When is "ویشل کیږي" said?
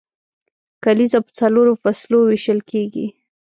2.25-3.07